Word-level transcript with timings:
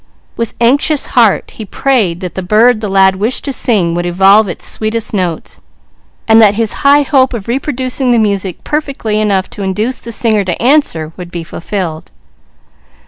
With 0.35 0.55
anxious 0.59 1.05
heart 1.13 1.51
he 1.57 1.63
prayed 1.63 2.21
that 2.21 2.33
the 2.33 2.41
bird 2.41 2.81
the 2.81 2.89
lad 2.89 3.17
wished 3.17 3.45
to 3.45 3.53
sing 3.53 3.93
would 3.93 4.07
evolve 4.07 4.47
its 4.47 4.65
sweetest 4.65 5.13
notes, 5.13 5.61
and 6.27 6.41
that 6.41 6.55
his 6.55 6.73
high 6.81 7.03
hope 7.03 7.35
of 7.35 7.47
reproducing 7.47 8.09
the 8.09 8.17
music 8.17 8.63
perfectly 8.63 9.21
enough 9.21 9.47
to 9.51 9.61
induce 9.61 9.99
the 9.99 10.11
singer 10.11 10.43
to 10.43 10.59
answer 10.59 11.13
would 11.17 11.29
be 11.29 11.43
fulfilled. 11.43 12.09